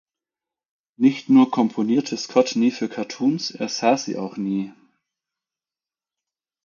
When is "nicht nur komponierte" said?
0.97-2.17